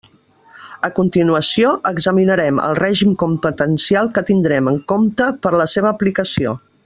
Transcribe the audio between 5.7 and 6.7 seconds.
seva aplicació.